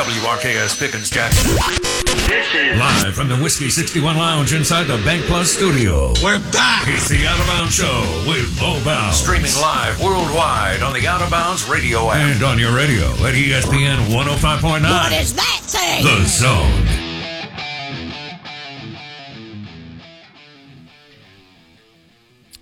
[0.00, 1.54] WRKS Pickens Jackson.
[2.78, 6.14] Live from the Whiskey 61 Lounge inside the Bank Plus studio.
[6.24, 6.88] We're back.
[6.88, 9.18] It's the Out of Bounds Show with Bo Bounds.
[9.18, 12.16] Streaming live worldwide on the Out of Bounds radio app.
[12.16, 14.80] And on your radio at ESPN 105.9.
[14.80, 16.02] What is that thing?
[16.02, 16.86] The Zone.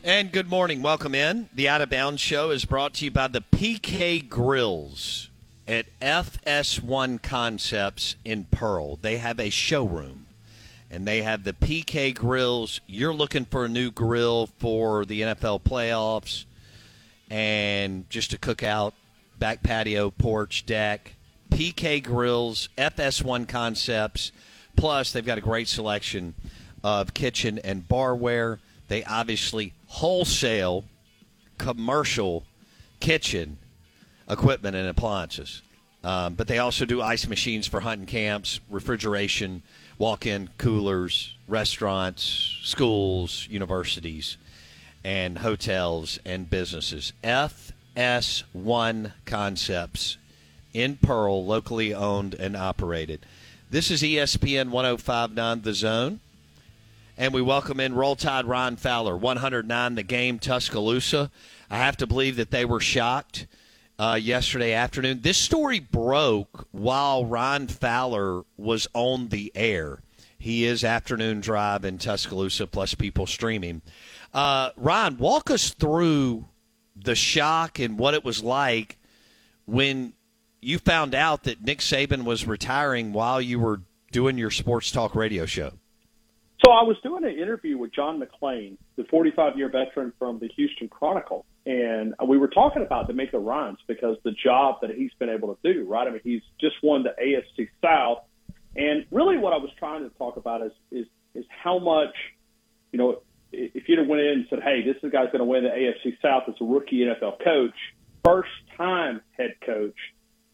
[0.03, 0.83] And good morning.
[0.83, 1.49] Welcome in.
[1.55, 5.31] The Out of Bounds Show is brought to you by the PK Grills
[5.69, 8.97] at FS1 Concepts in Pearl.
[8.97, 10.27] They have a showroom
[10.91, 12.81] and they have the PK Grills.
[12.87, 16.47] You're looking for a new grill for the NFL playoffs
[17.31, 18.95] and just to cook out,
[19.39, 21.15] back patio, porch, deck.
[21.51, 24.33] PK Grills, FS1 Concepts.
[24.77, 26.35] Plus, they've got a great selection
[26.83, 28.59] of kitchen and barware.
[28.89, 30.85] They obviously wholesale
[31.59, 32.45] commercial
[33.01, 33.59] kitchen
[34.29, 35.63] equipment and appliances.
[36.05, 39.63] Um, but they also do ice machines for hunting camps, refrigeration,
[39.99, 44.37] walk in coolers, restaurants, schools, universities,
[45.03, 47.13] and hotels and businesses.
[47.25, 50.19] FS1 Concepts
[50.73, 53.27] in Pearl, locally owned and operated.
[53.71, 56.21] This is ESPN 1059 The Zone.
[57.17, 61.33] And we welcome in Roll Tide Ryan Fowler, 109 the game, Tuscaloosa.
[61.69, 63.49] I have to believe that they were shocked
[63.99, 65.21] uh, yesterday afternoon.
[65.23, 70.01] This story broke while Ryan Fowler was on the air.
[70.39, 73.83] He is afternoon drive in Tuscaloosa, plus people streaming.
[74.33, 76.47] Uh, Ryan, walk us through
[76.95, 78.99] the shock and what it was like
[79.67, 80.13] when
[80.61, 83.81] you found out that Nick Saban was retiring while you were
[84.13, 85.73] doing your sports talk radio show.
[86.65, 90.89] So I was doing an interview with John McClain, the 45-year veteran from the Houston
[90.89, 95.55] Chronicle, and we were talking about DeMeco Ryans because the job that he's been able
[95.55, 96.09] to do, right?
[96.09, 98.25] I mean, he's just won the AFC South,
[98.75, 102.15] and really what I was trying to talk about is is is how much,
[102.91, 105.45] you know, if you'd have went in and said, "Hey, this is guy's going to
[105.45, 107.75] win the AFC South as a rookie NFL coach,
[108.25, 109.97] first time head coach,"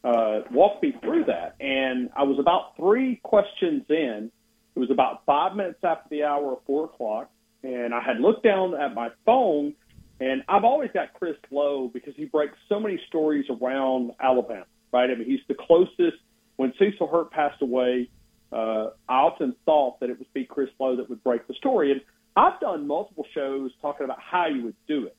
[0.03, 4.31] uh, walk me through that, and I was about three questions in.
[4.77, 7.31] It was about five minutes after the hour of four o'clock,
[7.63, 9.75] and I had looked down at my phone,
[10.21, 15.11] and I've always got Chris Low because he breaks so many stories around Alabama, right?
[15.11, 16.19] I mean, he's the closest.
[16.57, 18.09] When Cecil Hurt passed away,
[18.53, 21.93] uh, I often thought that it would be Chris Low that would break the story,
[21.93, 22.01] and
[22.37, 25.17] I've done multiple shows talking about how you would do it.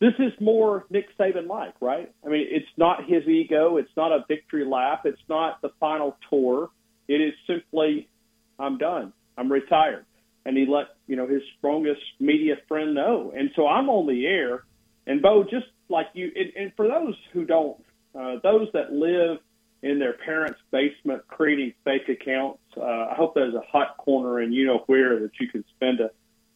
[0.00, 2.10] This is more Nick Saban like, right?
[2.24, 3.76] I mean, it's not his ego.
[3.76, 5.02] It's not a victory lap.
[5.04, 6.70] It's not the final tour.
[7.06, 8.08] It is simply
[8.60, 9.12] I'm done.
[9.36, 10.04] I'm retired.
[10.44, 13.32] And he let, you know, his strongest media friend know.
[13.36, 14.64] And so I'm on the air.
[15.06, 17.76] And Bo, just like you, and, and for those who don't,
[18.18, 19.38] uh, those that live
[19.82, 24.52] in their parents' basement creating fake accounts, uh, I hope there's a hot corner and
[24.54, 26.10] you know where that you can spend a,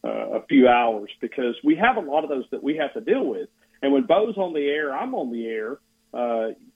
[0.07, 3.01] uh, a few hours because we have a lot of those that we have to
[3.01, 3.49] deal with.
[3.81, 5.79] And when Bo's on the air, I'm on the air.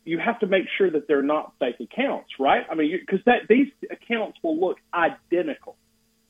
[0.05, 2.63] You have to make sure that they're not fake accounts, right?
[2.69, 5.77] I mean, because that these accounts will look identical.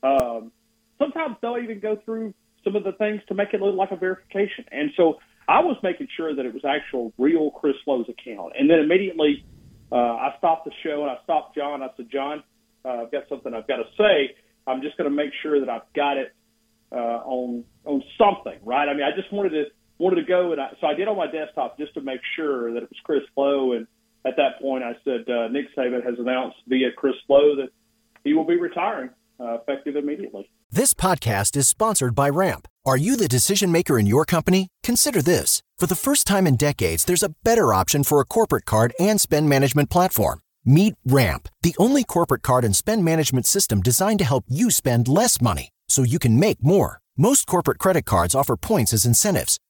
[0.02, 0.52] Um,
[0.98, 2.34] sometimes they'll even go through
[2.64, 4.66] some of the things to make it look like a verification.
[4.70, 5.18] And so
[5.48, 8.52] I was making sure that it was actual real Chris Low's account.
[8.58, 9.44] And then immediately
[9.90, 11.82] uh, I stopped the show and I stopped John.
[11.82, 12.42] I said, John,
[12.84, 14.36] uh, I've got something I've got to say.
[14.66, 16.34] I'm just going to make sure that I've got it
[16.92, 18.88] uh, on on something, right?
[18.88, 19.64] I mean, I just wanted to
[20.00, 22.72] wanted to go, and I, so I did on my desktop just to make sure
[22.72, 23.72] that it was Chris Low.
[23.72, 23.86] And
[24.26, 27.68] at that point, I said uh, Nick Saban has announced via Chris Low that
[28.24, 30.50] he will be retiring uh, effective immediately.
[30.70, 32.66] This podcast is sponsored by Ramp.
[32.86, 34.68] Are you the decision maker in your company?
[34.82, 38.64] Consider this: for the first time in decades, there's a better option for a corporate
[38.64, 40.40] card and spend management platform.
[40.64, 45.08] Meet Ramp, the only corporate card and spend management system designed to help you spend
[45.08, 47.00] less money so you can make more.
[47.16, 49.58] Most corporate credit cards offer points as incentives,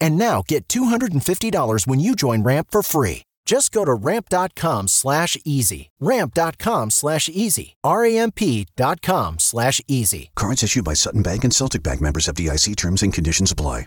[0.00, 3.22] And now get $250 when you join Ramp for free.
[3.46, 5.90] Just go to ramp.com slash easy.
[6.00, 7.76] Ramp.com slash easy.
[7.84, 10.30] R-A-M-P.com slash easy.
[10.34, 13.86] Cards issued by Sutton Bank and Celtic Bank members of DIC terms and conditions apply.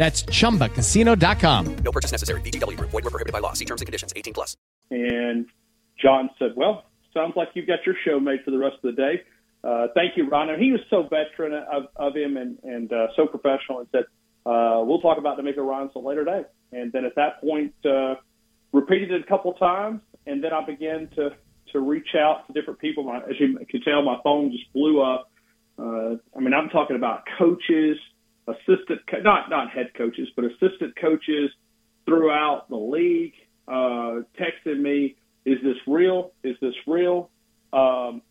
[0.00, 1.76] That's chumbacasino.com.
[1.84, 2.40] No purchase necessary.
[2.40, 2.88] VGW Group.
[2.88, 3.52] Void were prohibited by law.
[3.52, 4.14] See terms and conditions.
[4.16, 4.56] 18 plus.
[4.90, 5.44] And
[6.02, 9.02] John said, "Well, sounds like you've got your show made for the rest of the
[9.02, 9.22] day.
[9.62, 13.08] Uh, thank you, Ryan." And he was so veteran of, of him and and uh,
[13.14, 14.04] so professional, and said,
[14.46, 18.14] uh, "We'll talk about DeMeco Ryan's a later day." And then at that point, uh,
[18.72, 21.36] repeated it a couple times, and then I began to
[21.72, 23.04] to reach out to different people.
[23.04, 25.30] My, as you can tell, my phone just blew up.
[25.78, 27.98] Uh, I mean, I'm talking about coaches,
[28.50, 31.50] assistant, not not head coaches, but assistant coaches
[32.06, 33.34] throughout the league
[33.68, 36.32] uh, texted me, "Is this real?
[36.42, 37.30] Is this real?"
[37.72, 38.22] Um,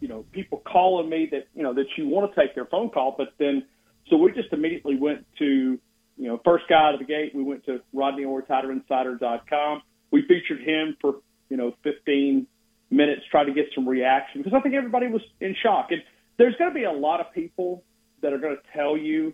[0.00, 2.90] you know, people calling me that you know that you want to take their phone
[2.90, 3.64] call, but then
[4.08, 5.44] so we just immediately went to
[6.16, 7.32] you know first guy out of the gate.
[7.34, 9.82] We went to Rodney Orr, TiderInsider.com.
[10.10, 11.16] We featured him for
[11.48, 12.46] you know 15
[12.90, 15.88] minutes, tried to get some reaction because I think everybody was in shock.
[15.90, 16.02] And
[16.38, 17.82] there's going to be a lot of people
[18.26, 19.32] that are going to tell you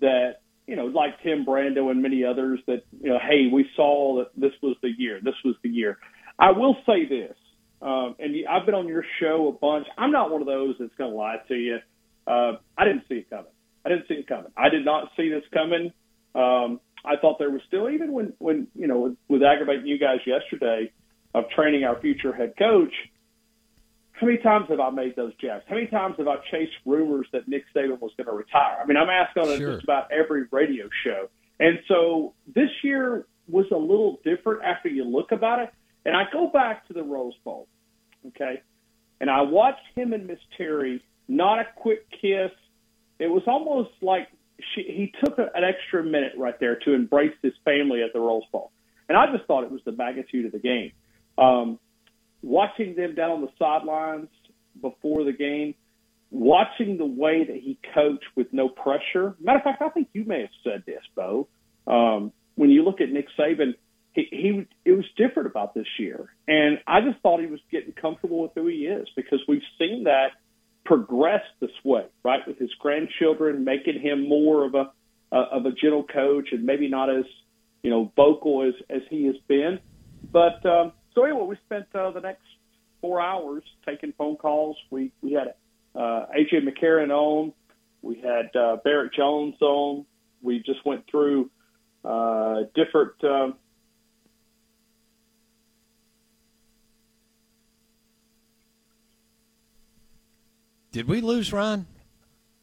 [0.00, 4.18] that you know, like Tim Brando and many others, that you know, hey, we saw
[4.18, 5.20] that this was the year.
[5.22, 5.98] This was the year.
[6.38, 7.36] I will say this,
[7.82, 9.88] um, and I've been on your show a bunch.
[9.98, 11.78] I'm not one of those that's going to lie to you.
[12.24, 13.50] Uh, I didn't see it coming.
[13.84, 14.52] I didn't see it coming.
[14.56, 15.92] I did not see this coming.
[16.36, 19.98] Um, I thought there was still, even when, when you know, with, with aggravating you
[19.98, 20.92] guys yesterday
[21.34, 22.92] of training our future head coach.
[24.20, 25.64] How many times have I made those jabs?
[25.66, 28.76] How many times have I chased rumors that Nick Saban was going to retire?
[28.82, 29.72] I mean, I'm asked on Sure.
[29.72, 31.30] just about every radio show.
[31.58, 35.70] And so this year was a little different after you look about it.
[36.04, 37.66] And I go back to the Rose Bowl,
[38.28, 38.62] okay?
[39.22, 42.50] And I watched him and Miss Terry, not a quick kiss.
[43.18, 44.28] It was almost like
[44.74, 48.20] she, he took a, an extra minute right there to embrace his family at the
[48.20, 48.70] Rose Bowl.
[49.08, 50.92] And I just thought it was the magnitude of the game.
[51.38, 51.78] Um,
[52.42, 54.28] watching them down on the sidelines
[54.80, 55.74] before the game,
[56.30, 59.34] watching the way that he coached with no pressure.
[59.40, 61.48] Matter of fact, I think you may have said this, Bo.
[61.86, 63.74] Um, when you look at Nick Saban,
[64.12, 67.92] he, he it was different about this year, and I just thought he was getting
[67.92, 70.32] comfortable with who he is because we've seen that
[70.84, 72.40] progress this way, right?
[72.46, 74.90] With his grandchildren, making him more of a
[75.32, 77.24] uh, of a gentle coach, and maybe not as
[77.82, 79.78] you know vocal as as he has been.
[80.32, 82.42] But um, so anyway, we spent uh, the next
[83.00, 84.76] four hours taking phone calls.
[84.90, 85.54] We we had
[85.94, 87.52] uh, AJ McCarron on,
[88.02, 90.06] we had uh, Barrett Jones on.
[90.42, 91.50] We just went through
[92.04, 93.12] uh, different.
[93.22, 93.54] Um,
[100.92, 101.86] Did we lose Ryan?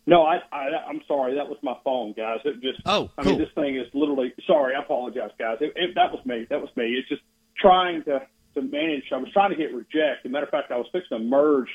[0.06, 2.40] no, I, I I'm sorry, that was my phone, guys.
[2.44, 4.34] It just Oh, I mean, this thing is literally.
[4.46, 5.58] Sorry, I apologize, guys.
[5.62, 6.46] It, it, that was me.
[6.50, 6.86] That was me.
[6.86, 7.22] It's just
[7.62, 8.22] trying to
[8.58, 9.06] to manage.
[9.12, 10.26] I was trying to hit reject.
[10.26, 11.70] As a matter of fact, I was fixing to merge.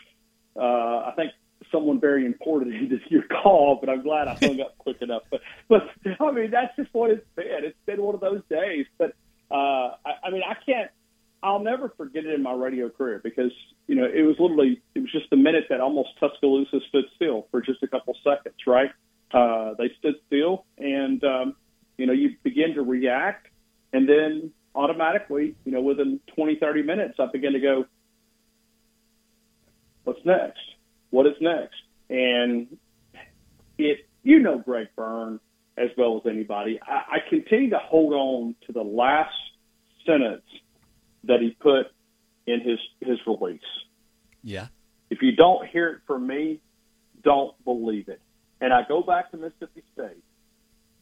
[0.57, 1.33] Uh, I think
[1.71, 5.23] someone very important into your call, but I'm glad I hung up quick enough.
[5.31, 5.83] But but
[6.21, 7.65] I mean, that's just what it's been.
[7.65, 8.87] It's been one of those days.
[8.99, 9.15] But
[9.51, 10.91] uh, I, I mean, I can't.
[11.45, 13.51] I'll never forget it in my radio career because
[13.89, 17.49] you know it was literally it was just a minute that almost Tuscaloosa stood still
[17.51, 18.91] for just a couple seconds, right?
[19.33, 21.57] Uh, they stood still, and um,
[21.97, 23.49] you know you begin to react,
[23.93, 27.85] and then automatically, you know, within 20, 30 minutes, I begin to go,
[30.05, 30.61] what's next?
[31.11, 31.77] What is next?
[32.09, 32.77] And
[33.79, 35.41] it, you know, Greg Byrne
[35.77, 36.81] as well as anybody.
[36.83, 39.35] I, I continue to hold on to the last
[40.07, 40.45] sentence
[41.25, 41.87] that he put
[42.47, 43.61] in his his release.
[44.43, 44.67] Yeah.
[45.11, 46.61] If you don't hear it from me,
[47.23, 48.21] don't believe it.
[48.61, 50.23] And I go back to Mississippi State.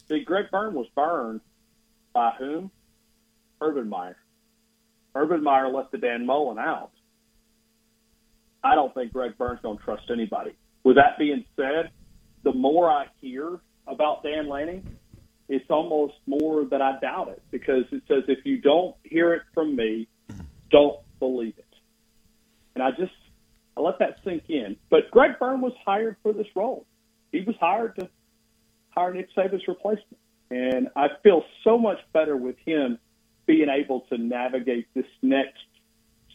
[0.08, 1.40] See, Greg Byrne was burned
[2.12, 2.70] by whom?
[3.60, 4.16] Urban Meyer.
[5.14, 6.92] Urban Meyer left the Dan Mullen out.
[8.62, 10.52] I don't think Greg Byrne's going to trust anybody.
[10.84, 11.90] With that being said,
[12.44, 14.96] the more I hear about Dan Lanning,
[15.48, 19.42] it's almost more that I doubt it because it says if you don't hear it
[19.52, 20.08] from me,
[20.70, 21.64] don't believe it.
[22.74, 23.12] And I just
[23.76, 24.76] I let that sink in.
[24.90, 26.86] But Greg Byrne was hired for this role.
[27.32, 28.08] He was hired to
[28.90, 30.18] hire Nick Saban's replacement.
[30.50, 32.98] And I feel so much better with him
[33.50, 35.58] being able to navigate this next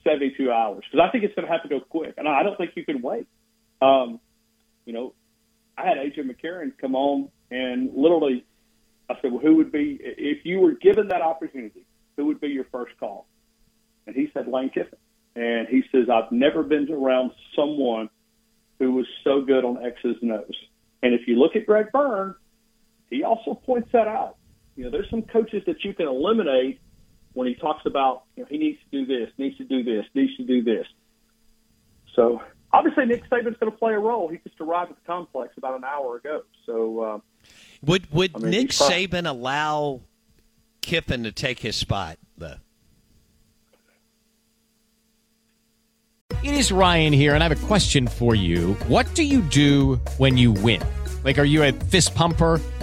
[0.03, 2.57] 72 hours because I think it's going to have to go quick, and I don't
[2.57, 3.25] think you can wait.
[3.81, 4.19] Um,
[4.83, 5.13] you know,
[5.77, 8.43] I had AJ McCarron come on and literally,
[9.09, 11.85] I said, "Well, who would be if you were given that opportunity?
[12.17, 13.27] Who would be your first call?"
[14.07, 14.99] And he said Lane Kiffin,
[15.37, 18.09] and he says, "I've never been around someone
[18.77, 20.57] who was so good on X's and O's."
[21.01, 22.35] And if you look at Greg Byrne,
[23.09, 24.35] he also points that out.
[24.75, 26.81] You know, there's some coaches that you can eliminate
[27.35, 30.05] when he talks about you know, he needs to do this, needs to do this,
[30.15, 30.87] needs to do this.
[32.15, 32.41] So
[32.73, 34.27] obviously Nick Saban's going to play a role.
[34.29, 36.41] He just arrived at the complex about an hour ago.
[36.65, 37.19] So uh,
[37.83, 40.01] would would I mean, Nick probably- Saban allow
[40.81, 42.55] Kiffin to take his spot though?
[46.43, 48.73] It is Ryan here, and I have a question for you.
[48.87, 50.81] What do you do when you win?
[51.23, 52.61] Like, are you a fist pumper?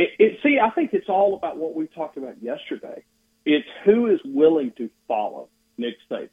[0.00, 3.02] It, it, see, I think it's all about what we talked about yesterday.
[3.44, 6.28] It's who is willing to follow Nick Saban.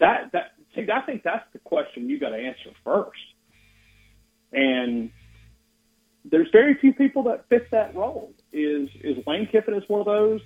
[0.00, 3.18] That that see, I think that's the question you got to answer first.
[4.52, 5.10] And
[6.24, 8.32] there's very few people that fit that role.
[8.50, 10.40] Is is Lane Kiffin is one of those?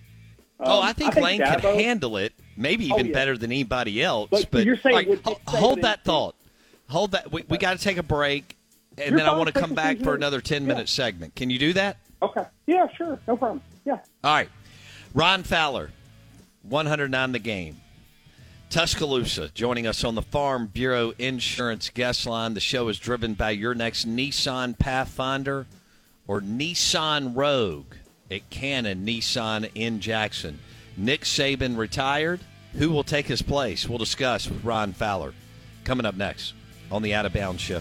[0.59, 3.13] oh, Um, I think, Lane Dabo- can handle it, maybe Oh, even yeah.
[3.13, 4.29] better than anybody else.
[4.31, 6.35] But But, you're saying all right, would ho- Nick Saban hold that thought.
[6.89, 7.31] Hold that.
[7.31, 8.57] We, we got to take a break,
[8.99, 11.35] and You're then I want to come back for another ten minute segment.
[11.35, 11.99] Can you do that?
[12.23, 12.45] Okay.
[12.67, 13.19] Yeah, sure.
[13.29, 13.63] No problem.
[13.85, 13.99] Yeah.
[14.25, 14.49] All right.
[15.15, 15.91] Ryan Fowler,
[16.63, 17.81] 109 the game.
[18.69, 22.55] Tuscaloosa joining us on the Farm Bureau Insurance guest line.
[22.55, 25.67] The show is driven by your next Nissan Pathfinder
[26.27, 27.95] or Nissan Rogue
[28.31, 30.59] at Cannon Nissan in Jackson.
[30.97, 32.41] Nick Saban retired.
[32.73, 33.89] Who will take his place?
[33.89, 35.33] We'll discuss with Ryan Fowler
[35.85, 36.53] coming up next
[36.91, 37.81] on the Out of Bounds Show.